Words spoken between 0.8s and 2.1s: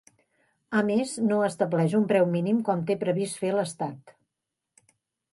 més, no estableix un